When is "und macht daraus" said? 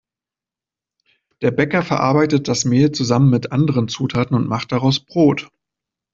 4.35-4.99